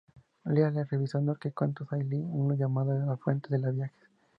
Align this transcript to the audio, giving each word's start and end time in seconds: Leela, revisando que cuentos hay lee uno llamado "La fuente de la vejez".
Leela, 0.55 0.83
revisando 0.85 1.35
que 1.37 1.51
cuentos 1.59 1.87
hay 1.93 2.01
lee 2.03 2.25
uno 2.43 2.55
llamado 2.55 2.91
"La 3.05 3.17
fuente 3.17 3.49
de 3.51 3.59
la 3.59 3.69
vejez". 3.71 3.91